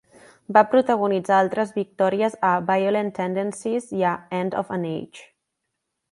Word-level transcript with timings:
Va 0.55 0.61
protagonitzar 0.69 1.33
altres 1.41 1.73
victòries 1.75 2.37
a 2.51 2.53
"Violent 2.69 3.11
Tendencies" 3.19 3.91
i 3.99 4.05
a 4.13 4.15
"End 4.39 4.57
of 4.63 4.73
an 4.79 4.89
Age". 4.93 5.29